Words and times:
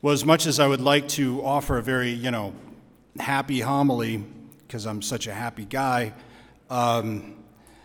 Well, 0.00 0.14
as 0.14 0.24
much 0.24 0.46
as 0.46 0.60
I 0.60 0.68
would 0.68 0.80
like 0.80 1.08
to 1.08 1.44
offer 1.44 1.76
a 1.76 1.82
very, 1.82 2.10
you 2.10 2.30
know, 2.30 2.54
happy 3.18 3.58
homily, 3.58 4.24
because 4.64 4.86
I'm 4.86 5.02
such 5.02 5.26
a 5.26 5.34
happy 5.34 5.64
guy, 5.64 6.12
um, 6.70 7.34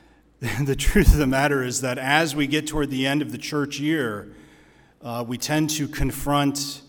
the 0.39 0.75
truth 0.75 1.07
of 1.07 1.17
the 1.17 1.25
matter 1.25 1.63
is 1.63 1.81
that 1.81 1.97
as 1.97 2.35
we 2.35 2.45
get 2.45 2.67
toward 2.67 2.91
the 2.91 3.07
end 3.07 3.23
of 3.23 3.31
the 3.31 3.39
church 3.39 3.79
year, 3.79 4.31
uh, 5.01 5.25
we 5.27 5.39
tend 5.39 5.71
to 5.71 5.87
confront 5.87 6.83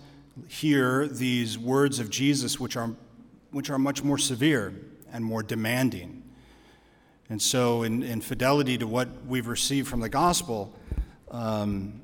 here 0.47 1.09
these 1.09 1.57
words 1.59 2.01
of 2.01 2.11
Jesus, 2.11 2.61
which 2.61 2.77
are, 2.77 2.91
which 3.51 3.71
are 3.71 3.79
much 3.79 4.05
more 4.05 4.19
severe 4.19 4.75
and 5.11 5.25
more 5.25 5.43
demanding. 5.43 6.23
And 7.31 7.41
so, 7.41 7.83
in, 7.83 8.03
in 8.03 8.21
fidelity 8.21 8.77
to 8.77 8.87
what 8.87 9.09
we've 9.25 9.49
received 9.49 9.89
from 9.89 10.01
the 10.01 10.11
gospel, 10.11 10.75
um, 11.31 12.03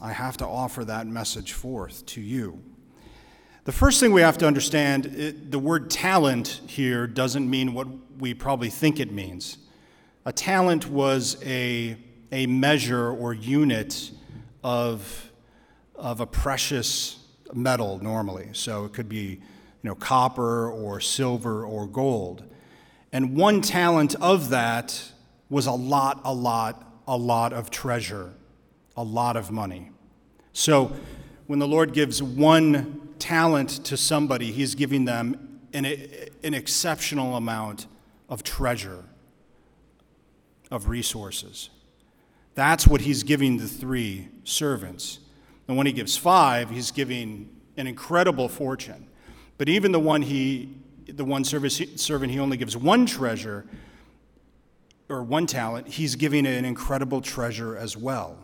I 0.00 0.12
have 0.12 0.36
to 0.38 0.46
offer 0.46 0.84
that 0.84 1.06
message 1.06 1.52
forth 1.52 2.04
to 2.06 2.20
you. 2.20 2.62
The 3.64 3.72
first 3.72 3.98
thing 3.98 4.12
we 4.12 4.20
have 4.20 4.38
to 4.38 4.46
understand 4.46 5.06
it, 5.06 5.50
the 5.50 5.58
word 5.58 5.90
talent 5.90 6.60
here 6.66 7.06
doesn't 7.06 7.48
mean 7.48 7.74
what 7.74 7.88
we 8.18 8.34
probably 8.34 8.70
think 8.70 9.00
it 9.00 9.10
means. 9.10 9.58
A 10.24 10.32
talent 10.32 10.88
was 10.88 11.42
a, 11.44 11.96
a 12.30 12.46
measure 12.46 13.10
or 13.10 13.32
unit 13.32 14.10
of, 14.62 15.30
of 15.94 16.20
a 16.20 16.26
precious 16.26 17.24
metal 17.54 17.98
normally. 18.02 18.50
So 18.52 18.84
it 18.84 18.92
could 18.92 19.08
be 19.08 19.40
you 19.86 19.90
know, 19.90 19.94
copper 19.94 20.70
or 20.70 21.00
silver 21.00 21.64
or 21.64 21.86
gold. 21.86 22.44
And 23.12 23.36
one 23.36 23.62
talent 23.62 24.14
of 24.16 24.50
that 24.50 25.12
was 25.48 25.66
a 25.66 25.72
lot, 25.72 26.20
a 26.24 26.34
lot, 26.34 27.00
a 27.08 27.16
lot 27.16 27.52
of 27.52 27.70
treasure, 27.70 28.34
a 28.96 29.02
lot 29.02 29.36
of 29.36 29.50
money. 29.50 29.90
So 30.52 30.92
when 31.46 31.58
the 31.58 31.68
Lord 31.68 31.92
gives 31.92 32.22
one 32.22 33.10
talent 33.18 33.84
to 33.84 33.96
somebody, 33.96 34.52
He's 34.52 34.74
giving 34.74 35.04
them 35.04 35.60
an, 35.72 35.84
an 36.42 36.54
exceptional 36.54 37.36
amount 37.36 37.86
of 38.28 38.42
treasure, 38.42 39.04
of 40.70 40.88
resources. 40.88 41.70
That's 42.54 42.86
what 42.86 43.02
He's 43.02 43.22
giving 43.22 43.58
the 43.58 43.68
three 43.68 44.28
servants. 44.44 45.18
And 45.68 45.76
when 45.76 45.86
He 45.86 45.92
gives 45.92 46.16
five, 46.16 46.70
He's 46.70 46.90
giving 46.90 47.50
an 47.76 47.86
incredible 47.86 48.48
fortune. 48.48 49.06
But 49.58 49.68
even 49.68 49.92
the 49.92 50.00
one 50.00 50.22
he, 50.22 50.74
the 51.06 51.24
one 51.24 51.44
service, 51.44 51.80
servant, 51.96 52.32
he 52.32 52.38
only 52.38 52.56
gives 52.56 52.76
one 52.76 53.06
treasure 53.06 53.66
or 55.08 55.22
one 55.22 55.46
talent. 55.46 55.88
He's 55.88 56.14
giving 56.16 56.46
an 56.46 56.64
incredible 56.64 57.20
treasure 57.20 57.76
as 57.76 57.96
well. 57.96 58.38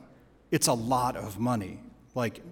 It's 0.53 0.69
a 0.69 0.73
lot 0.73 1.17
of 1.17 1.41
money. 1.41 1.81
Like, 2.15 2.43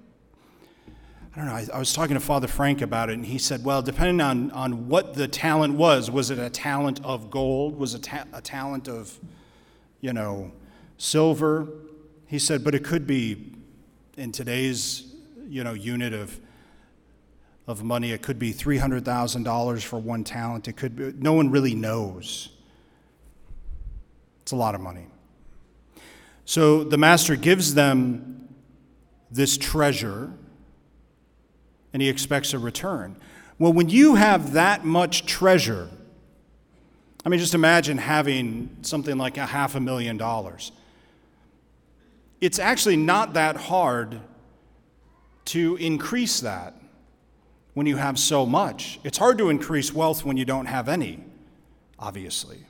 I 1.32 1.36
don't 1.36 1.46
know, 1.46 1.52
I, 1.52 1.66
I 1.72 1.78
was 1.78 1.92
talking 1.92 2.14
to 2.14 2.20
Father 2.20 2.48
Frank 2.48 2.82
about 2.82 3.10
it, 3.10 3.12
and 3.12 3.24
he 3.24 3.38
said, 3.38 3.62
well, 3.62 3.82
depending 3.82 4.20
on, 4.20 4.50
on 4.50 4.88
what 4.88 5.14
the 5.14 5.28
talent 5.28 5.74
was, 5.74 6.10
was 6.10 6.30
it 6.30 6.40
a 6.40 6.50
talent 6.50 7.00
of 7.04 7.30
gold? 7.30 7.78
Was 7.78 7.94
it 7.94 8.02
ta- 8.02 8.24
a 8.32 8.40
talent 8.40 8.88
of, 8.88 9.16
you 10.00 10.12
know, 10.12 10.50
silver? 10.98 11.68
He 12.26 12.40
said, 12.40 12.64
but 12.64 12.74
it 12.74 12.82
could 12.82 13.06
be 13.06 13.52
in 14.16 14.32
today's, 14.32 15.14
you 15.48 15.62
know, 15.62 15.74
unit 15.74 16.12
of 16.12 16.40
of 17.70 17.84
money. 17.84 18.10
It 18.10 18.20
could 18.20 18.38
be 18.38 18.52
$300,000 18.52 19.82
for 19.84 19.98
one 19.98 20.24
talent. 20.24 20.66
It 20.66 20.76
could 20.76 20.96
be, 20.96 21.12
no 21.16 21.34
one 21.34 21.50
really 21.50 21.74
knows. 21.74 22.48
It's 24.42 24.50
a 24.50 24.56
lot 24.56 24.74
of 24.74 24.80
money. 24.80 25.06
So 26.50 26.82
the 26.82 26.98
master 26.98 27.36
gives 27.36 27.74
them 27.74 28.48
this 29.30 29.56
treasure 29.56 30.32
and 31.92 32.02
he 32.02 32.08
expects 32.08 32.52
a 32.52 32.58
return. 32.58 33.14
Well, 33.60 33.72
when 33.72 33.88
you 33.88 34.16
have 34.16 34.54
that 34.54 34.84
much 34.84 35.26
treasure, 35.26 35.88
I 37.24 37.28
mean, 37.28 37.38
just 37.38 37.54
imagine 37.54 37.98
having 37.98 38.78
something 38.82 39.16
like 39.16 39.36
a 39.36 39.46
half 39.46 39.76
a 39.76 39.80
million 39.80 40.16
dollars. 40.16 40.72
It's 42.40 42.58
actually 42.58 42.96
not 42.96 43.34
that 43.34 43.56
hard 43.56 44.18
to 45.44 45.76
increase 45.76 46.40
that 46.40 46.74
when 47.74 47.86
you 47.86 47.94
have 47.94 48.18
so 48.18 48.44
much. 48.44 48.98
It's 49.04 49.18
hard 49.18 49.38
to 49.38 49.50
increase 49.50 49.94
wealth 49.94 50.24
when 50.24 50.36
you 50.36 50.44
don't 50.44 50.66
have 50.66 50.88
any, 50.88 51.22
obviously. 51.96 52.66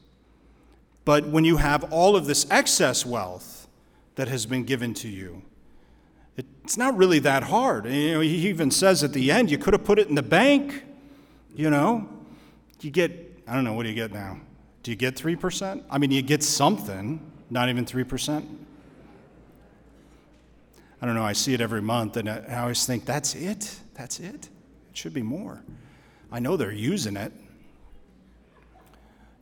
But 1.06 1.28
when 1.28 1.46
you 1.46 1.56
have 1.56 1.90
all 1.90 2.14
of 2.14 2.26
this 2.26 2.46
excess 2.50 3.06
wealth 3.06 3.59
that 4.16 4.28
has 4.28 4.46
been 4.46 4.64
given 4.64 4.94
to 4.94 5.08
you, 5.08 5.42
it's 6.36 6.76
not 6.76 6.96
really 6.96 7.18
that 7.20 7.44
hard. 7.44 7.86
You 7.86 8.14
know, 8.14 8.20
he 8.20 8.48
even 8.48 8.70
says 8.70 9.02
at 9.02 9.12
the 9.12 9.30
end, 9.30 9.50
you 9.50 9.58
could 9.58 9.74
have 9.74 9.84
put 9.84 9.98
it 9.98 10.08
in 10.08 10.14
the 10.14 10.22
bank, 10.22 10.84
you 11.54 11.68
know. 11.68 12.08
You 12.80 12.90
get, 12.90 13.42
I 13.46 13.54
don't 13.54 13.64
know, 13.64 13.74
what 13.74 13.82
do 13.82 13.88
you 13.90 13.94
get 13.94 14.12
now? 14.12 14.40
Do 14.82 14.90
you 14.90 14.96
get 14.96 15.14
3%? 15.14 15.82
I 15.90 15.98
mean, 15.98 16.10
you 16.10 16.22
get 16.22 16.42
something, 16.42 17.20
not 17.50 17.68
even 17.68 17.84
3%. 17.84 18.46
I 21.02 21.06
don't 21.06 21.14
know, 21.14 21.24
I 21.24 21.32
see 21.32 21.54
it 21.54 21.60
every 21.60 21.82
month 21.82 22.16
and 22.16 22.28
I 22.28 22.60
always 22.60 22.86
think, 22.86 23.04
that's 23.04 23.34
it? 23.34 23.80
That's 23.94 24.20
it? 24.20 24.48
It 24.90 24.96
should 24.96 25.14
be 25.14 25.22
more. 25.22 25.62
I 26.30 26.38
know 26.40 26.56
they're 26.56 26.72
using 26.72 27.16
it. 27.16 27.32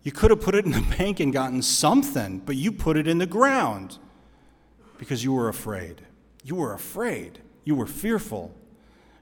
You 0.03 0.12
could 0.12 0.31
have 0.31 0.41
put 0.41 0.55
it 0.55 0.65
in 0.65 0.73
the 0.73 0.81
bank 0.99 1.21
and 1.21 1.33
gotten 1.33 1.62
something, 1.62 2.39
but 2.39 2.57
you 2.57 2.73
put 2.73 2.97
it 2.97 3.07
in 3.07 3.19
the 3.19 3.27
ground 3.27 3.99
because 4.98 5.25
you 5.25 5.32
were 5.32 5.48
afraid. 5.48 6.03
You 6.44 6.56
were 6.56 6.75
afraid. 6.75 7.38
You 7.64 7.75
were 7.75 7.86
fearful. 7.86 8.54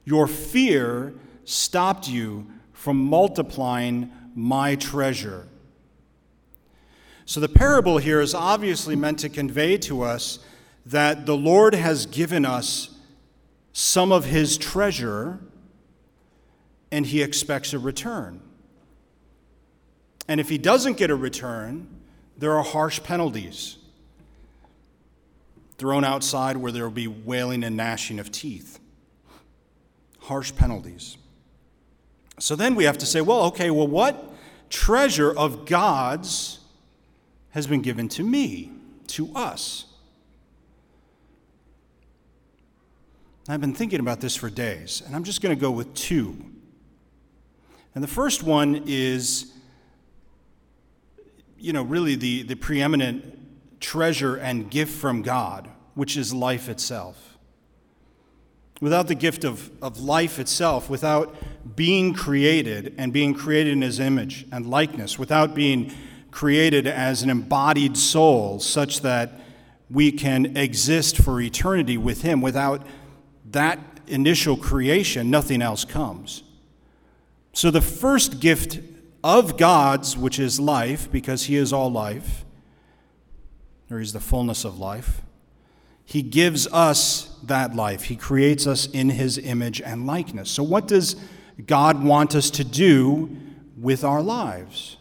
Your 0.04 0.26
fear 0.26 1.14
stopped 1.44 2.08
you 2.08 2.46
from 2.72 2.96
multiplying 2.96 4.10
my 4.34 4.74
treasure. 4.76 5.48
So 7.24 7.40
the 7.40 7.48
parable 7.48 7.98
here 7.98 8.20
is 8.20 8.34
obviously 8.34 8.96
meant 8.96 9.18
to 9.20 9.28
convey 9.28 9.76
to 9.78 10.02
us 10.02 10.38
that 10.86 11.26
the 11.26 11.36
Lord 11.36 11.74
has 11.74 12.06
given 12.06 12.44
us 12.44 12.90
some 13.72 14.12
of 14.12 14.24
his 14.24 14.56
treasure 14.56 15.40
and 16.92 17.04
he 17.04 17.22
expects 17.22 17.72
a 17.72 17.78
return. 17.78 18.40
And 20.28 20.40
if 20.40 20.48
he 20.48 20.58
doesn't 20.58 20.96
get 20.96 21.10
a 21.10 21.16
return, 21.16 21.88
there 22.38 22.56
are 22.56 22.62
harsh 22.62 23.02
penalties 23.02 23.78
thrown 25.78 26.04
outside 26.04 26.56
where 26.56 26.72
there 26.72 26.84
will 26.84 26.90
be 26.90 27.06
wailing 27.06 27.64
and 27.64 27.76
gnashing 27.76 28.18
of 28.18 28.32
teeth. 28.32 28.78
Harsh 30.20 30.54
penalties. 30.54 31.16
So 32.38 32.56
then 32.56 32.74
we 32.74 32.84
have 32.84 32.98
to 32.98 33.06
say, 33.06 33.20
well, 33.20 33.44
okay, 33.44 33.70
well, 33.70 33.88
what 33.88 34.32
treasure 34.68 35.32
of 35.32 35.66
God's 35.66 36.58
has 37.50 37.66
been 37.66 37.82
given 37.82 38.08
to 38.10 38.22
me, 38.22 38.72
to 39.08 39.30
us? 39.34 39.86
I've 43.48 43.60
been 43.60 43.74
thinking 43.74 44.00
about 44.00 44.20
this 44.20 44.34
for 44.34 44.50
days, 44.50 45.02
and 45.06 45.14
I'm 45.14 45.22
just 45.22 45.40
going 45.40 45.56
to 45.56 45.60
go 45.60 45.70
with 45.70 45.94
two 45.94 46.36
and 47.96 48.04
the 48.04 48.08
first 48.08 48.42
one 48.42 48.82
is, 48.86 49.54
you 51.58 51.72
know, 51.72 51.82
really 51.82 52.14
the, 52.14 52.42
the 52.42 52.54
preeminent 52.54 53.45
treasure 53.80 54.36
and 54.36 54.70
gift 54.70 54.92
from 54.92 55.22
God, 55.22 55.68
which 55.94 56.16
is 56.16 56.32
life 56.32 56.68
itself. 56.68 57.38
Without 58.80 59.08
the 59.08 59.14
gift 59.14 59.44
of, 59.44 59.70
of 59.82 59.98
life 60.00 60.38
itself, 60.38 60.90
without 60.90 61.34
being 61.76 62.12
created 62.12 62.94
and 62.98 63.12
being 63.12 63.32
created 63.32 63.72
in 63.72 63.82
his 63.82 63.98
image 63.98 64.46
and 64.52 64.66
likeness, 64.66 65.18
without 65.18 65.54
being 65.54 65.92
created 66.30 66.86
as 66.86 67.22
an 67.22 67.30
embodied 67.30 67.96
soul 67.96 68.60
such 68.60 69.00
that 69.00 69.40
we 69.90 70.12
can 70.12 70.56
exist 70.56 71.16
for 71.16 71.40
eternity 71.40 71.96
with 71.96 72.22
him, 72.22 72.42
without 72.42 72.82
that 73.50 73.78
initial 74.06 74.56
creation, 74.56 75.30
nothing 75.30 75.62
else 75.62 75.84
comes. 75.84 76.42
So, 77.52 77.70
the 77.70 77.80
first 77.80 78.40
gift 78.40 78.80
of 79.24 79.56
God's, 79.56 80.16
which 80.16 80.38
is 80.38 80.60
life, 80.60 81.10
because 81.10 81.44
He 81.44 81.56
is 81.56 81.72
all 81.72 81.90
life, 81.90 82.44
or 83.90 83.98
He's 83.98 84.12
the 84.12 84.20
fullness 84.20 84.64
of 84.64 84.78
life, 84.78 85.22
He 86.04 86.22
gives 86.22 86.66
us 86.68 87.38
that 87.44 87.74
life. 87.74 88.04
He 88.04 88.16
creates 88.16 88.66
us 88.66 88.86
in 88.86 89.10
His 89.10 89.38
image 89.38 89.80
and 89.80 90.06
likeness. 90.06 90.50
So, 90.50 90.62
what 90.62 90.88
does 90.88 91.16
God 91.66 92.02
want 92.02 92.34
us 92.34 92.50
to 92.50 92.64
do 92.64 93.36
with 93.76 94.04
our 94.04 94.22
lives? 94.22 94.96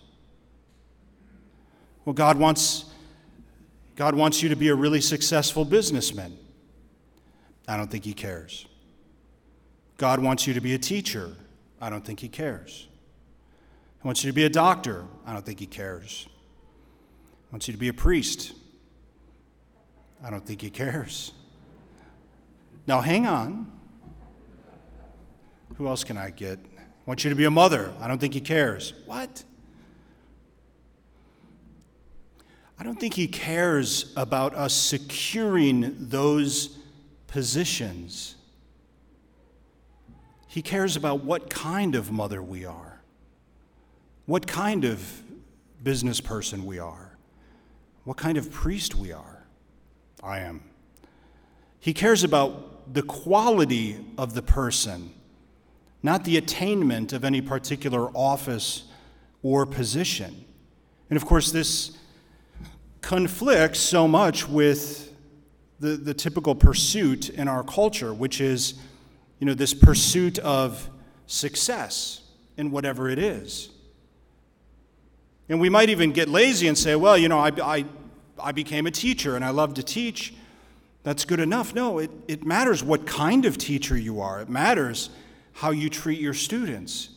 Well, 2.03 2.13
God 2.13 2.37
wants, 2.37 2.85
God 3.95 4.15
wants 4.15 4.43
you 4.43 4.49
to 4.49 4.55
be 4.55 4.69
a 4.69 4.75
really 4.75 5.01
successful 5.01 5.65
businessman. 5.65 6.37
I 7.67 7.77
don't 7.77 7.89
think 7.89 8.05
He 8.05 8.13
cares. 8.13 8.67
God 9.97 10.19
wants 10.19 10.45
you 10.45 10.53
to 10.53 10.61
be 10.61 10.73
a 10.73 10.77
teacher. 10.77 11.35
I 11.79 11.89
don't 11.89 12.05
think 12.05 12.19
he 12.19 12.27
cares. 12.27 12.87
He 14.01 14.07
wants 14.07 14.23
you 14.23 14.31
to 14.31 14.35
be 14.35 14.45
a 14.45 14.49
doctor. 14.49 15.05
I 15.25 15.33
don't 15.33 15.45
think 15.45 15.59
he 15.59 15.65
cares. 15.65 16.27
He 16.27 17.51
wants 17.51 17.67
you 17.67 17.73
to 17.73 17.77
be 17.77 17.87
a 17.87 17.93
priest. 17.93 18.53
I 20.23 20.29
don't 20.29 20.45
think 20.45 20.61
he 20.61 20.69
cares. 20.69 21.33
Now, 22.87 23.01
hang 23.01 23.25
on. 23.25 23.71
Who 25.77 25.87
else 25.87 26.03
can 26.03 26.17
I 26.17 26.29
get? 26.29 26.59
I 26.77 26.81
want 27.05 27.23
you 27.23 27.29
to 27.29 27.35
be 27.35 27.45
a 27.45 27.51
mother. 27.51 27.93
I 27.99 28.07
don't 28.07 28.19
think 28.19 28.33
he 28.33 28.41
cares. 28.41 28.93
What? 29.05 29.43
I 32.79 32.83
don't 32.83 32.99
think 32.99 33.13
he 33.13 33.27
cares 33.27 34.13
about 34.17 34.53
us 34.53 34.73
securing 34.73 35.95
those 35.97 36.77
positions. 37.27 38.35
He 40.47 40.61
cares 40.61 40.95
about 40.95 41.23
what 41.23 41.49
kind 41.49 41.95
of 41.95 42.11
mother 42.11 42.41
we 42.41 42.65
are, 42.65 43.01
what 44.25 44.47
kind 44.47 44.85
of 44.85 45.21
business 45.83 46.21
person 46.21 46.65
we 46.65 46.79
are, 46.79 47.17
what 48.03 48.17
kind 48.17 48.37
of 48.37 48.51
priest 48.51 48.95
we 48.95 49.11
are. 49.11 49.44
I 50.25 50.39
am. 50.39 50.63
He 51.79 51.93
cares 51.93 52.23
about 52.23 52.93
the 52.93 53.03
quality 53.03 54.03
of 54.17 54.33
the 54.33 54.41
person, 54.41 55.13
not 56.01 56.23
the 56.23 56.35
attainment 56.35 57.13
of 57.13 57.23
any 57.23 57.41
particular 57.41 58.09
office 58.09 58.85
or 59.43 59.67
position. 59.67 60.45
And 61.11 61.17
of 61.17 61.25
course, 61.25 61.51
this 61.51 61.95
conflicts 63.01 63.79
so 63.79 64.07
much 64.07 64.49
with 64.49 65.13
the, 65.79 65.89
the 65.89 66.13
typical 66.13 66.55
pursuit 66.55 67.29
in 67.29 67.47
our 67.47 67.63
culture, 67.63 68.11
which 68.11 68.41
is, 68.41 68.73
you 69.39 69.45
know, 69.45 69.53
this 69.53 69.75
pursuit 69.75 70.39
of 70.39 70.89
success 71.27 72.23
in 72.57 72.71
whatever 72.71 73.09
it 73.09 73.19
is. 73.19 73.69
And 75.49 75.59
we 75.59 75.69
might 75.69 75.89
even 75.89 76.11
get 76.11 76.27
lazy 76.27 76.67
and 76.67 76.75
say, 76.75 76.95
well, 76.95 77.15
you 77.15 77.29
know, 77.29 77.37
I, 77.37 77.51
I, 77.61 77.85
I 78.39 78.51
became 78.51 78.87
a 78.87 78.91
teacher 78.91 79.35
and 79.35 79.43
I 79.43 79.49
love 79.49 79.73
to 79.75 79.83
teach. 79.83 80.33
That's 81.03 81.25
good 81.25 81.39
enough. 81.39 81.75
No, 81.75 81.99
it, 81.99 82.11
it 82.27 82.45
matters 82.45 82.83
what 82.83 83.05
kind 83.05 83.45
of 83.45 83.57
teacher 83.57 83.95
you 83.97 84.21
are. 84.21 84.41
It 84.41 84.49
matters 84.49 85.09
how 85.53 85.71
you 85.71 85.89
treat 85.89 86.19
your 86.19 86.33
students. 86.33 87.09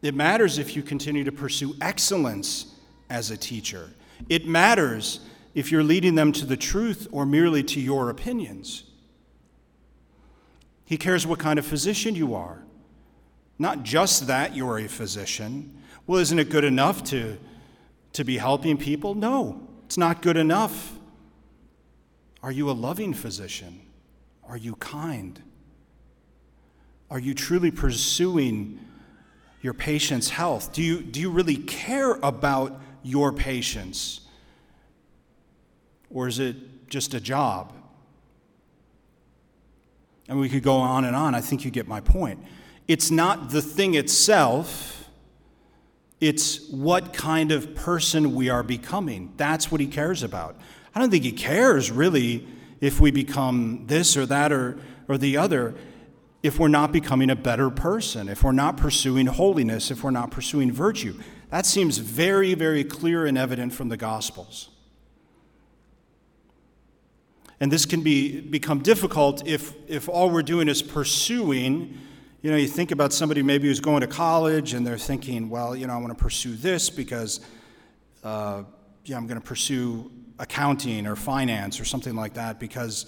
It 0.00 0.14
matters 0.14 0.58
if 0.58 0.74
you 0.74 0.82
continue 0.82 1.24
to 1.24 1.32
pursue 1.32 1.74
excellence 1.80 2.74
as 3.10 3.30
a 3.30 3.36
teacher. 3.36 3.90
It 4.28 4.46
matters 4.46 5.20
if 5.54 5.70
you're 5.70 5.82
leading 5.82 6.14
them 6.14 6.32
to 6.32 6.46
the 6.46 6.56
truth 6.56 7.06
or 7.12 7.26
merely 7.26 7.62
to 7.64 7.80
your 7.80 8.10
opinions. 8.10 8.84
He 10.84 10.96
cares 10.96 11.26
what 11.26 11.38
kind 11.38 11.58
of 11.58 11.66
physician 11.66 12.14
you 12.14 12.34
are. 12.34 12.62
Not 13.58 13.82
just 13.82 14.26
that 14.26 14.56
you're 14.56 14.78
a 14.78 14.88
physician. 14.88 15.82
Well, 16.06 16.20
isn't 16.20 16.38
it 16.38 16.50
good 16.50 16.64
enough 16.64 17.04
to, 17.04 17.38
to 18.14 18.24
be 18.24 18.38
helping 18.38 18.76
people? 18.76 19.14
No, 19.14 19.68
it's 19.92 19.98
not 19.98 20.22
good 20.22 20.38
enough. 20.38 20.94
Are 22.42 22.50
you 22.50 22.70
a 22.70 22.72
loving 22.72 23.12
physician? 23.12 23.82
Are 24.48 24.56
you 24.56 24.74
kind? 24.76 25.38
Are 27.10 27.18
you 27.18 27.34
truly 27.34 27.70
pursuing 27.70 28.80
your 29.60 29.74
patient's 29.74 30.30
health? 30.30 30.72
Do 30.72 30.82
you, 30.82 31.02
do 31.02 31.20
you 31.20 31.28
really 31.28 31.58
care 31.58 32.12
about 32.22 32.80
your 33.02 33.34
patients? 33.34 34.22
Or 36.08 36.26
is 36.26 36.38
it 36.38 36.88
just 36.88 37.12
a 37.12 37.20
job? 37.20 37.74
And 40.26 40.40
we 40.40 40.48
could 40.48 40.62
go 40.62 40.76
on 40.76 41.04
and 41.04 41.14
on. 41.14 41.34
I 41.34 41.42
think 41.42 41.66
you 41.66 41.70
get 41.70 41.86
my 41.86 42.00
point. 42.00 42.42
It's 42.88 43.10
not 43.10 43.50
the 43.50 43.60
thing 43.60 43.92
itself, 43.92 45.01
it's 46.22 46.68
what 46.68 47.12
kind 47.12 47.50
of 47.50 47.74
person 47.74 48.32
we 48.36 48.48
are 48.48 48.62
becoming. 48.62 49.32
That's 49.36 49.72
what 49.72 49.80
he 49.80 49.88
cares 49.88 50.22
about. 50.22 50.56
I 50.94 51.00
don't 51.00 51.10
think 51.10 51.24
he 51.24 51.32
cares 51.32 51.90
really 51.90 52.46
if 52.80 53.00
we 53.00 53.10
become 53.10 53.86
this 53.88 54.16
or 54.16 54.24
that 54.26 54.52
or, 54.52 54.78
or 55.08 55.18
the 55.18 55.36
other 55.36 55.74
if 56.44 56.58
we're 56.58 56.68
not 56.68 56.92
becoming 56.92 57.30
a 57.30 57.36
better 57.36 57.70
person, 57.70 58.28
if 58.28 58.42
we're 58.42 58.52
not 58.52 58.76
pursuing 58.76 59.26
holiness, 59.26 59.90
if 59.90 60.02
we're 60.02 60.10
not 60.10 60.30
pursuing 60.30 60.72
virtue. 60.72 61.18
That 61.50 61.66
seems 61.66 61.98
very, 61.98 62.54
very 62.54 62.84
clear 62.84 63.26
and 63.26 63.36
evident 63.36 63.72
from 63.72 63.88
the 63.88 63.96
Gospels. 63.96 64.68
And 67.60 67.70
this 67.70 67.84
can 67.84 68.02
be, 68.02 68.40
become 68.40 68.80
difficult 68.80 69.46
if, 69.46 69.74
if 69.88 70.08
all 70.08 70.30
we're 70.30 70.42
doing 70.42 70.68
is 70.68 70.82
pursuing. 70.82 71.98
You 72.42 72.50
know, 72.50 72.56
you 72.56 72.66
think 72.66 72.90
about 72.90 73.12
somebody 73.12 73.40
maybe 73.40 73.68
who's 73.68 73.78
going 73.78 74.00
to 74.00 74.08
college 74.08 74.74
and 74.74 74.84
they're 74.84 74.98
thinking, 74.98 75.48
well, 75.48 75.76
you 75.76 75.86
know, 75.86 75.92
I 75.92 75.96
want 75.98 76.08
to 76.08 76.20
pursue 76.20 76.56
this 76.56 76.90
because, 76.90 77.40
uh, 78.24 78.64
yeah, 79.04 79.16
I'm 79.16 79.28
going 79.28 79.40
to 79.40 79.46
pursue 79.46 80.10
accounting 80.40 81.06
or 81.06 81.14
finance 81.14 81.78
or 81.78 81.84
something 81.84 82.16
like 82.16 82.34
that 82.34 82.58
because, 82.58 83.06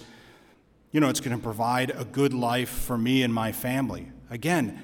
you 0.93 1.01
know, 1.01 1.09
it's 1.09 1.19
going 1.19 1.35
to 1.35 1.43
provide 1.43 1.91
a 1.91 2.05
good 2.05 2.33
life 2.33 2.69
for 2.69 2.97
me 2.97 3.23
and 3.23 3.33
my 3.33 3.51
family. 3.51 4.09
Again, 4.29 4.79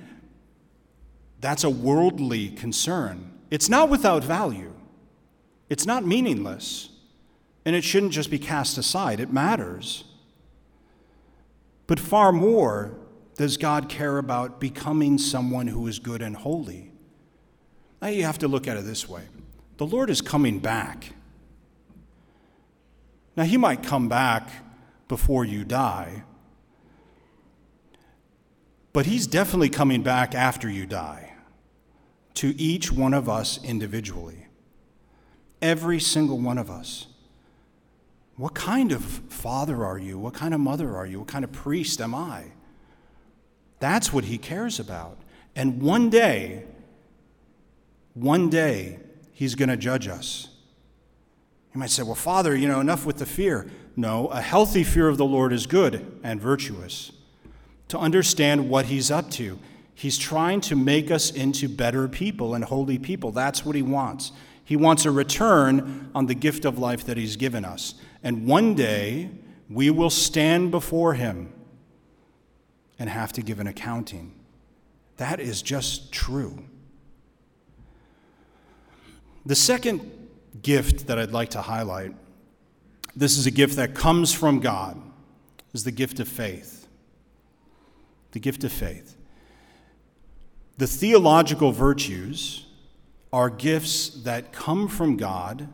that's 1.40 1.64
a 1.64 1.70
worldly 1.70 2.50
concern. 2.50 3.32
It's 3.50 3.70
not 3.70 3.88
without 3.88 4.22
value, 4.22 4.74
it's 5.70 5.86
not 5.86 6.06
meaningless. 6.06 6.90
And 7.64 7.76
it 7.76 7.84
shouldn't 7.84 8.12
just 8.12 8.32
be 8.32 8.40
cast 8.40 8.78
aside, 8.78 9.20
it 9.20 9.32
matters. 9.32 10.04
But 11.86 12.00
far 12.00 12.32
more 12.32 12.98
does 13.36 13.58
God 13.58 13.90
care 13.90 14.18
about 14.18 14.60
becoming 14.60 15.18
someone 15.18 15.68
who 15.68 15.88
is 15.88 16.00
good 16.00 16.22
and 16.22 16.36
holy. 16.36 16.92
Now 18.02 18.10
you 18.10 18.24
have 18.24 18.40
to 18.40 18.48
look 18.48 18.68
at 18.68 18.78
it 18.78 18.86
this 18.86 19.08
way 19.08 19.24
the 19.78 19.86
Lord 19.86 20.10
is 20.10 20.22
coming 20.22 20.60
back. 20.60 21.14
Now, 23.36 23.44
He 23.44 23.58
might 23.58 23.82
come 23.82 24.10
back 24.10 24.50
before 25.08 25.46
you 25.46 25.64
die, 25.64 26.24
but 28.94 29.06
He's 29.06 29.26
definitely 29.26 29.70
coming 29.70 30.04
back 30.04 30.36
after 30.36 30.70
you 30.70 30.86
die 30.86 31.34
to 32.36 32.60
each 32.62 32.92
one 32.92 33.14
of 33.14 33.28
us 33.28 33.64
individually. 33.64 34.48
Every 35.62 36.00
single 36.00 36.40
one 36.40 36.58
of 36.58 36.70
us. 36.70 37.08
What 38.36 38.54
kind 38.54 38.92
of 38.92 39.04
father 39.04 39.86
are 39.86 39.98
you? 39.98 40.18
What 40.18 40.34
kind 40.34 40.54
of 40.54 40.60
mother 40.60 40.96
are 40.96 41.06
you? 41.06 41.20
What 41.20 41.28
kind 41.28 41.44
of 41.44 41.52
priest 41.52 42.02
am 42.02 42.16
I? 42.16 42.46
That's 43.82 44.14
what 44.14 44.26
he 44.26 44.38
cares 44.38 44.80
about. 44.80 45.18
And 45.56 45.82
one 45.82 46.10
day, 46.10 46.64
one 48.14 48.50
day, 48.50 49.00
he's 49.34 49.56
going 49.56 49.70
to 49.70 49.76
judge 49.76 50.08
us. 50.08 50.50
You 51.74 51.80
might 51.80 51.90
say, 51.90 52.04
well, 52.04 52.16
Father, 52.16 52.56
you 52.56 52.68
know, 52.68 52.80
enough 52.80 53.06
with 53.06 53.18
the 53.18 53.26
fear. 53.26 53.70
No, 53.96 54.28
a 54.28 54.40
healthy 54.40 54.84
fear 54.84 55.08
of 55.08 55.18
the 55.18 55.26
Lord 55.26 55.52
is 55.52 55.66
good 55.66 56.20
and 56.24 56.40
virtuous. 56.40 57.12
To 57.88 57.98
understand 57.98 58.70
what 58.70 58.86
he's 58.86 59.10
up 59.10 59.32
to, 59.32 59.58
he's 59.96 60.18
trying 60.18 60.62
to 60.62 60.76
make 60.76 61.10
us 61.10 61.32
into 61.32 61.68
better 61.68 62.08
people 62.08 62.54
and 62.54 62.64
holy 62.64 63.00
people. 63.00 63.32
That's 63.32 63.66
what 63.66 63.76
he 63.76 63.82
wants. 63.82 64.32
He 64.64 64.76
wants 64.76 65.06
a 65.06 65.12
return 65.12 66.12
on 66.14 66.28
the 66.28 66.36
gift 66.36 66.66
of 66.66 66.78
life 66.78 67.04
that 67.06 67.18
he's 67.18 67.36
given 67.36 67.66
us. 67.66 67.96
And 68.22 68.46
one 68.46 68.76
day, 68.76 69.32
we 69.70 69.90
will 69.90 70.12
stand 70.12 70.70
before 70.70 71.16
him 71.16 71.52
and 73.02 73.10
have 73.10 73.34
to 73.34 73.42
give 73.42 73.60
an 73.60 73.66
accounting. 73.66 74.32
That 75.18 75.40
is 75.40 75.64
just 75.64 76.12
true. 76.12 76.64
The 79.44 79.56
second 79.56 80.30
gift 80.62 81.08
that 81.08 81.18
I'd 81.18 81.32
like 81.32 81.50
to 81.50 81.64
highlight 81.64 82.14
this 83.16 83.40
is 83.40 83.48
a 83.48 83.52
gift 83.52 83.76
that 83.78 83.96
comes 83.96 84.32
from 84.32 84.60
God 84.60 85.02
is 85.74 85.84
the 85.84 85.92
gift 85.92 86.20
of 86.20 86.28
faith. 86.28 86.88
The 88.34 88.40
gift 88.40 88.64
of 88.64 88.72
faith. 88.72 89.18
The 90.78 90.86
theological 90.86 91.72
virtues 91.72 92.68
are 93.34 93.50
gifts 93.50 94.10
that 94.10 94.54
come 94.54 94.88
from 94.88 95.18
God, 95.18 95.70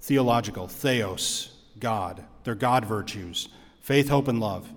theological, 0.00 0.68
theos, 0.68 1.52
God. 1.80 2.22
They're 2.44 2.54
God 2.54 2.84
virtues 2.84 3.48
faith, 3.80 4.08
hope, 4.08 4.28
and 4.28 4.38
love. 4.38 4.72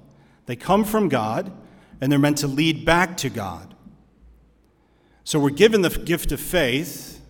They 0.48 0.56
come 0.56 0.84
from 0.84 1.08
God, 1.08 1.52
and 2.00 2.12
they're 2.12 2.20
meant 2.20 2.38
to 2.40 2.48
lead 2.48 2.86
back 2.86 3.18
to 3.18 3.30
God. 3.30 3.74
So 5.24 5.40
we're 5.40 5.50
given 5.50 5.82
the 5.82 5.90
gift 5.90 6.32
of 6.32 6.40
faith, 6.40 7.22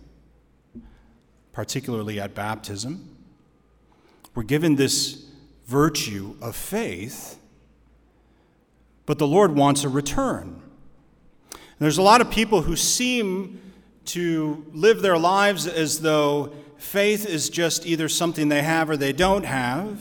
particularly 1.52 2.20
at 2.20 2.34
baptism. 2.34 3.16
We're 4.34 4.44
given 4.44 4.76
this 4.76 5.26
virtue 5.66 6.36
of 6.40 6.54
faith, 6.54 7.38
but 9.04 9.18
the 9.18 9.26
Lord 9.26 9.56
wants 9.56 9.84
a 9.84 9.88
return. 9.88 10.62
And 11.52 11.60
there's 11.80 11.98
a 11.98 12.02
lot 12.02 12.20
of 12.20 12.30
people 12.30 12.62
who 12.62 12.76
seem 12.76 13.60
to 14.06 14.64
live 14.72 15.02
their 15.02 15.18
lives 15.18 15.66
as 15.66 16.00
though 16.00 16.52
faith 16.76 17.26
is 17.26 17.50
just 17.50 17.84
either 17.86 18.08
something 18.08 18.48
they 18.48 18.62
have 18.62 18.88
or 18.88 18.96
they 18.96 19.12
don't 19.12 19.44
have, 19.44 20.00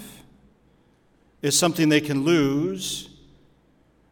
is 1.41 1.57
something 1.57 1.89
they 1.89 2.01
can 2.01 2.23
lose. 2.23 3.09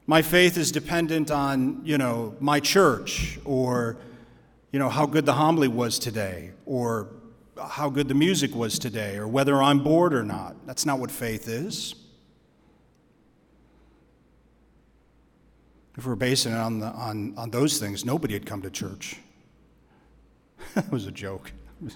My 0.07 0.21
faith 0.21 0.57
is 0.57 0.71
dependent 0.71 1.31
on, 1.31 1.81
you 1.83 1.97
know, 1.97 2.35
my 2.39 2.59
church 2.59 3.39
or, 3.43 3.97
you 4.71 4.77
know, 4.77 4.89
how 4.89 5.07
good 5.07 5.25
the 5.25 5.33
homily 5.33 5.67
was 5.67 5.97
today 5.97 6.51
or 6.65 7.09
how 7.59 7.89
good 7.89 8.07
the 8.07 8.13
music 8.13 8.53
was 8.53 8.77
today 8.77 9.17
or 9.17 9.27
whether 9.27 9.63
I'm 9.63 9.83
bored 9.83 10.13
or 10.13 10.23
not. 10.23 10.55
That's 10.67 10.85
not 10.85 10.99
what 10.99 11.09
faith 11.09 11.47
is. 11.47 11.95
If 15.97 16.05
we're 16.05 16.15
basing 16.15 16.51
it 16.51 16.57
on, 16.57 16.79
the, 16.79 16.87
on, 16.87 17.33
on 17.37 17.49
those 17.51 17.79
things, 17.79 18.05
nobody 18.05 18.33
had 18.33 18.45
come 18.45 18.61
to 18.61 18.69
church. 18.69 19.17
that 20.75 20.91
was 20.91 21.07
a 21.07 21.11
joke. 21.11 21.51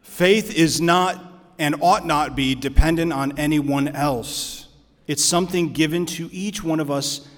Faith 0.00 0.54
is 0.54 0.80
not 0.80 1.31
and 1.58 1.76
ought 1.80 2.06
not 2.06 2.34
be 2.34 2.54
dependent 2.54 3.12
on 3.12 3.38
anyone 3.38 3.88
else. 3.88 4.68
It's 5.06 5.24
something 5.24 5.72
given 5.72 6.06
to 6.06 6.28
each 6.32 6.62
one 6.62 6.80
of 6.80 6.90
us 6.90 7.28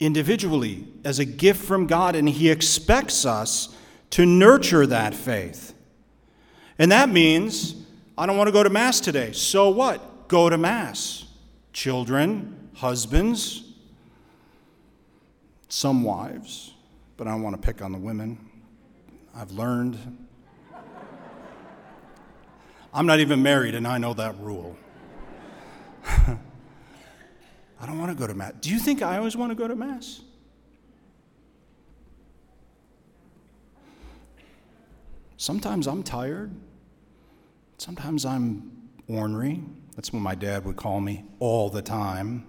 individually 0.00 0.86
as 1.04 1.18
a 1.18 1.24
gift 1.24 1.64
from 1.64 1.86
God, 1.86 2.14
and 2.16 2.28
He 2.28 2.50
expects 2.50 3.24
us 3.24 3.74
to 4.10 4.26
nurture 4.26 4.86
that 4.86 5.14
faith. 5.14 5.74
And 6.78 6.92
that 6.92 7.08
means, 7.08 7.74
I 8.18 8.26
don't 8.26 8.36
want 8.36 8.48
to 8.48 8.52
go 8.52 8.62
to 8.62 8.70
Mass 8.70 9.00
today. 9.00 9.32
So 9.32 9.70
what? 9.70 10.28
Go 10.28 10.50
to 10.50 10.58
Mass. 10.58 11.24
Children, 11.72 12.70
husbands, 12.74 13.72
some 15.68 16.04
wives, 16.04 16.72
but 17.16 17.26
I 17.26 17.30
don't 17.30 17.42
want 17.42 17.60
to 17.60 17.66
pick 17.66 17.82
on 17.82 17.90
the 17.92 17.98
women. 17.98 18.38
I've 19.34 19.50
learned. 19.50 19.98
I'm 22.94 23.06
not 23.06 23.18
even 23.18 23.42
married, 23.42 23.74
and 23.74 23.88
I 23.88 23.98
know 23.98 24.14
that 24.14 24.38
rule. 24.38 24.76
I 26.06 26.36
don't 27.86 27.98
want 27.98 28.12
to 28.12 28.16
go 28.16 28.28
to 28.28 28.34
Mass. 28.34 28.52
Do 28.60 28.70
you 28.70 28.78
think 28.78 29.02
I 29.02 29.18
always 29.18 29.36
want 29.36 29.50
to 29.50 29.56
go 29.56 29.66
to 29.66 29.74
Mass? 29.74 30.20
Sometimes 35.36 35.88
I'm 35.88 36.04
tired. 36.04 36.54
Sometimes 37.78 38.24
I'm 38.24 38.70
ornery. 39.08 39.62
That's 39.96 40.12
what 40.12 40.20
my 40.20 40.36
dad 40.36 40.64
would 40.64 40.76
call 40.76 41.00
me 41.00 41.24
all 41.40 41.68
the 41.70 41.82
time. 41.82 42.46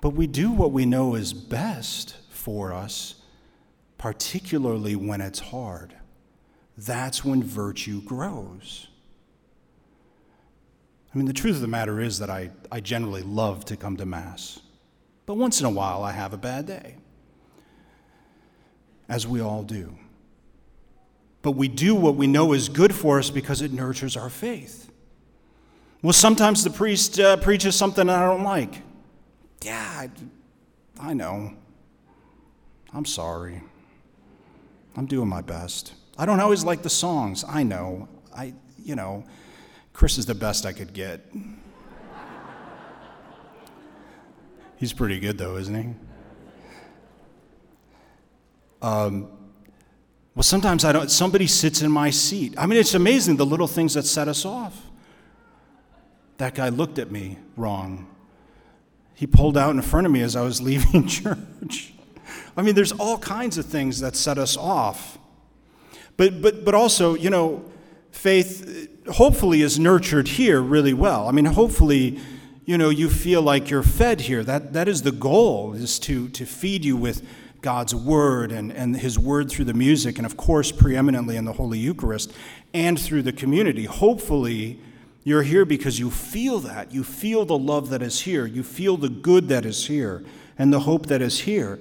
But 0.00 0.10
we 0.10 0.26
do 0.26 0.50
what 0.50 0.72
we 0.72 0.86
know 0.86 1.14
is 1.14 1.32
best 1.32 2.16
for 2.30 2.72
us, 2.72 3.14
particularly 3.96 4.96
when 4.96 5.20
it's 5.20 5.38
hard. 5.38 5.94
That's 6.86 7.22
when 7.24 7.42
virtue 7.42 8.00
grows. 8.00 8.88
I 11.12 11.18
mean, 11.18 11.26
the 11.26 11.34
truth 11.34 11.56
of 11.56 11.60
the 11.60 11.68
matter 11.68 12.00
is 12.00 12.20
that 12.20 12.30
I, 12.30 12.50
I 12.72 12.80
generally 12.80 13.22
love 13.22 13.66
to 13.66 13.76
come 13.76 13.98
to 13.98 14.06
Mass. 14.06 14.60
But 15.26 15.34
once 15.34 15.60
in 15.60 15.66
a 15.66 15.70
while, 15.70 16.02
I 16.02 16.12
have 16.12 16.32
a 16.32 16.38
bad 16.38 16.66
day, 16.66 16.96
as 19.08 19.26
we 19.26 19.40
all 19.40 19.62
do. 19.62 19.94
But 21.42 21.52
we 21.52 21.68
do 21.68 21.94
what 21.94 22.16
we 22.16 22.26
know 22.26 22.54
is 22.54 22.70
good 22.70 22.94
for 22.94 23.18
us 23.18 23.28
because 23.28 23.60
it 23.60 23.72
nurtures 23.72 24.16
our 24.16 24.30
faith. 24.30 24.90
Well, 26.02 26.14
sometimes 26.14 26.64
the 26.64 26.70
priest 26.70 27.20
uh, 27.20 27.36
preaches 27.36 27.76
something 27.76 28.08
I 28.08 28.24
don't 28.24 28.44
like. 28.44 28.82
Yeah, 29.62 29.86
I, 29.94 30.10
I 30.98 31.12
know. 31.12 31.52
I'm 32.94 33.04
sorry. 33.04 33.62
I'm 34.96 35.06
doing 35.06 35.28
my 35.28 35.42
best. 35.42 35.94
I 36.20 36.26
don't 36.26 36.38
always 36.38 36.64
like 36.64 36.82
the 36.82 36.90
songs. 36.90 37.46
I 37.48 37.62
know. 37.62 38.06
I, 38.36 38.52
you 38.84 38.94
know, 38.94 39.24
Chris 39.94 40.18
is 40.18 40.26
the 40.26 40.34
best 40.34 40.66
I 40.66 40.74
could 40.74 40.92
get. 40.92 41.24
He's 44.76 44.92
pretty 44.92 45.18
good, 45.18 45.38
though, 45.38 45.56
isn't 45.56 45.74
he? 45.74 45.94
Um, 48.82 49.30
well, 50.34 50.42
sometimes 50.42 50.84
I 50.84 50.92
don't, 50.92 51.10
somebody 51.10 51.46
sits 51.46 51.80
in 51.80 51.90
my 51.90 52.10
seat. 52.10 52.54
I 52.58 52.66
mean, 52.66 52.78
it's 52.78 52.92
amazing 52.92 53.36
the 53.36 53.46
little 53.46 53.66
things 53.66 53.94
that 53.94 54.04
set 54.04 54.28
us 54.28 54.44
off. 54.44 54.78
That 56.36 56.54
guy 56.54 56.68
looked 56.68 56.98
at 56.98 57.10
me 57.10 57.38
wrong. 57.56 58.14
He 59.14 59.26
pulled 59.26 59.56
out 59.56 59.74
in 59.74 59.80
front 59.80 60.06
of 60.06 60.12
me 60.12 60.20
as 60.20 60.36
I 60.36 60.42
was 60.42 60.60
leaving 60.62 61.08
church. 61.08 61.94
I 62.58 62.60
mean, 62.60 62.74
there's 62.74 62.92
all 62.92 63.16
kinds 63.16 63.56
of 63.56 63.64
things 63.64 64.00
that 64.00 64.16
set 64.16 64.36
us 64.36 64.58
off. 64.58 65.16
But, 66.16 66.42
but, 66.42 66.64
but 66.64 66.74
also, 66.74 67.14
you 67.14 67.30
know, 67.30 67.64
faith 68.10 68.88
hopefully 69.12 69.62
is 69.62 69.78
nurtured 69.78 70.28
here 70.28 70.60
really 70.60 70.94
well. 70.94 71.28
I 71.28 71.32
mean, 71.32 71.46
hopefully, 71.46 72.18
you 72.66 72.76
know, 72.78 72.90
you 72.90 73.08
feel 73.08 73.42
like 73.42 73.70
you're 73.70 73.82
fed 73.82 74.22
here. 74.22 74.44
That, 74.44 74.72
that 74.74 74.88
is 74.88 75.02
the 75.02 75.12
goal, 75.12 75.72
is 75.74 75.98
to, 76.00 76.28
to 76.30 76.44
feed 76.44 76.84
you 76.84 76.96
with 76.96 77.26
God's 77.62 77.94
word 77.94 78.52
and, 78.52 78.72
and 78.72 78.96
his 78.96 79.18
word 79.18 79.50
through 79.50 79.66
the 79.66 79.74
music, 79.74 80.18
and 80.18 80.26
of 80.26 80.36
course, 80.36 80.72
preeminently 80.72 81.36
in 81.36 81.44
the 81.44 81.52
Holy 81.52 81.78
Eucharist 81.78 82.32
and 82.72 82.98
through 82.98 83.22
the 83.22 83.32
community. 83.32 83.84
Hopefully, 83.84 84.80
you're 85.24 85.42
here 85.42 85.64
because 85.64 85.98
you 85.98 86.10
feel 86.10 86.60
that. 86.60 86.92
You 86.92 87.04
feel 87.04 87.44
the 87.44 87.58
love 87.58 87.90
that 87.90 88.02
is 88.02 88.22
here. 88.22 88.46
You 88.46 88.62
feel 88.62 88.96
the 88.96 89.08
good 89.08 89.48
that 89.48 89.66
is 89.66 89.86
here 89.86 90.24
and 90.58 90.72
the 90.72 90.80
hope 90.80 91.06
that 91.06 91.20
is 91.20 91.40
here. 91.40 91.78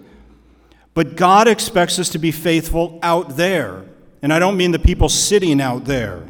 But 0.93 1.15
God 1.15 1.47
expects 1.47 1.99
us 1.99 2.09
to 2.09 2.17
be 2.17 2.31
faithful 2.31 2.99
out 3.01 3.37
there. 3.37 3.85
And 4.21 4.33
I 4.33 4.39
don't 4.39 4.57
mean 4.57 4.71
the 4.71 4.79
people 4.79 5.09
sitting 5.09 5.61
out 5.61 5.85
there. 5.85 6.25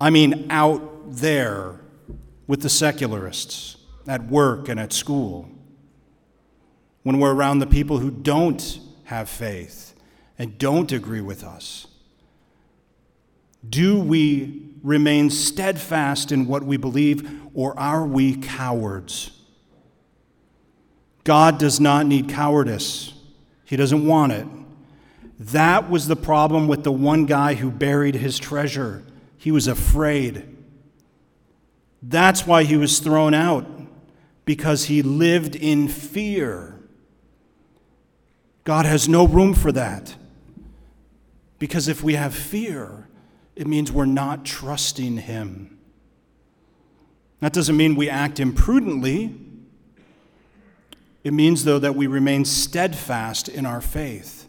I 0.00 0.10
mean 0.10 0.50
out 0.50 1.12
there 1.12 1.80
with 2.46 2.62
the 2.62 2.68
secularists 2.68 3.76
at 4.06 4.26
work 4.26 4.68
and 4.68 4.78
at 4.78 4.92
school. 4.92 5.48
When 7.02 7.18
we're 7.18 7.34
around 7.34 7.58
the 7.58 7.66
people 7.66 7.98
who 7.98 8.10
don't 8.10 8.80
have 9.04 9.28
faith 9.28 9.94
and 10.38 10.58
don't 10.58 10.90
agree 10.92 11.20
with 11.20 11.44
us. 11.44 11.86
Do 13.68 13.98
we 13.98 14.70
remain 14.82 15.30
steadfast 15.30 16.30
in 16.30 16.46
what 16.46 16.62
we 16.62 16.76
believe, 16.76 17.40
or 17.54 17.78
are 17.78 18.06
we 18.06 18.36
cowards? 18.36 19.30
God 21.24 21.58
does 21.58 21.80
not 21.80 22.06
need 22.06 22.28
cowardice, 22.28 23.14
He 23.64 23.76
doesn't 23.76 24.06
want 24.06 24.32
it. 24.32 24.46
That 25.38 25.90
was 25.90 26.08
the 26.08 26.16
problem 26.16 26.66
with 26.66 26.84
the 26.84 26.92
one 26.92 27.26
guy 27.26 27.54
who 27.54 27.70
buried 27.70 28.14
his 28.14 28.38
treasure. 28.38 29.04
He 29.36 29.50
was 29.50 29.66
afraid. 29.66 30.56
That's 32.02 32.46
why 32.46 32.64
he 32.64 32.76
was 32.76 32.98
thrown 32.98 33.34
out, 33.34 33.66
because 34.44 34.86
he 34.86 35.02
lived 35.02 35.54
in 35.56 35.88
fear. 35.88 36.80
God 38.64 38.86
has 38.86 39.08
no 39.08 39.26
room 39.26 39.54
for 39.54 39.72
that. 39.72 40.16
Because 41.58 41.88
if 41.88 42.02
we 42.02 42.14
have 42.14 42.34
fear, 42.34 43.08
it 43.54 43.66
means 43.66 43.90
we're 43.90 44.04
not 44.04 44.44
trusting 44.44 45.18
Him. 45.18 45.78
That 47.40 47.52
doesn't 47.52 47.76
mean 47.76 47.94
we 47.94 48.10
act 48.10 48.40
imprudently. 48.40 49.34
It 51.24 51.32
means, 51.32 51.64
though, 51.64 51.78
that 51.78 51.94
we 51.94 52.06
remain 52.06 52.44
steadfast 52.44 53.48
in 53.48 53.66
our 53.66 53.80
faith 53.80 54.45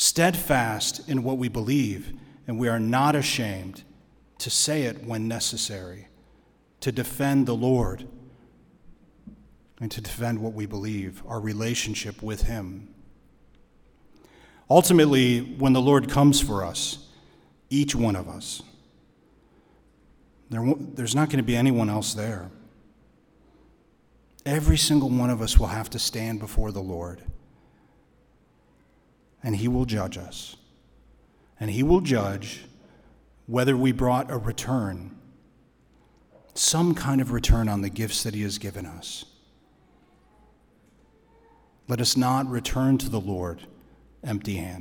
steadfast 0.00 1.06
in 1.10 1.22
what 1.22 1.36
we 1.36 1.46
believe, 1.46 2.14
and 2.46 2.58
we 2.58 2.68
are 2.68 2.80
not 2.80 3.14
ashamed 3.14 3.82
to 4.38 4.48
say 4.48 4.84
it 4.84 5.04
when 5.04 5.28
necessary, 5.28 6.08
to 6.80 6.90
defend 6.90 7.44
the 7.44 7.54
Lord, 7.54 8.08
and 9.78 9.90
to 9.90 10.00
defend 10.00 10.40
what 10.40 10.54
we 10.54 10.64
believe, 10.64 11.22
our 11.26 11.38
relationship 11.38 12.22
with 12.22 12.44
Him. 12.44 12.88
Ultimately, 14.70 15.40
when 15.40 15.74
the 15.74 15.82
Lord 15.82 16.08
comes 16.08 16.40
for 16.40 16.64
us, 16.64 17.10
each 17.68 17.94
one 17.94 18.16
of 18.16 18.26
us, 18.26 18.62
there, 20.48 20.64
there's 20.78 21.14
not 21.14 21.28
going 21.28 21.40
to 21.40 21.44
be 21.44 21.56
anyone 21.56 21.90
else 21.90 22.14
there. 22.14 22.50
Every 24.46 24.78
single 24.78 25.10
one 25.10 25.28
of 25.28 25.42
us 25.42 25.58
will 25.58 25.66
have 25.66 25.90
to 25.90 25.98
stand 25.98 26.40
before 26.40 26.72
the 26.72 26.80
Lord 26.80 27.20
and 29.42 29.56
he 29.56 29.68
will 29.68 29.84
judge 29.84 30.18
us. 30.18 30.56
And 31.58 31.70
he 31.70 31.82
will 31.82 32.00
judge 32.00 32.64
whether 33.46 33.76
we 33.76 33.92
brought 33.92 34.30
a 34.30 34.38
return, 34.38 35.16
some 36.54 36.94
kind 36.94 37.20
of 37.20 37.32
return 37.32 37.68
on 37.68 37.82
the 37.82 37.90
gifts 37.90 38.22
that 38.22 38.34
he 38.34 38.42
has 38.42 38.58
given 38.58 38.86
us. 38.86 39.24
Let 41.88 42.00
us 42.00 42.16
not 42.16 42.46
return 42.46 42.98
to 42.98 43.08
the 43.08 43.20
Lord 43.20 43.62
empty 44.22 44.56
handed. 44.56 44.78